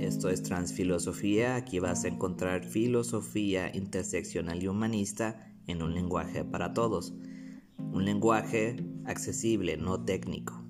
[0.00, 1.56] Esto es Transfilosofía.
[1.56, 7.14] Aquí vas a encontrar filosofía interseccional y humanista en un lenguaje para todos.
[7.78, 8.76] Un lenguaje
[9.06, 10.67] accesible, no técnico.